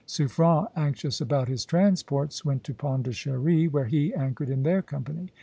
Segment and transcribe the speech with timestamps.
[0.07, 5.29] Suffren, anxious about his transports, went to Pondicherry, where he anchored in their company.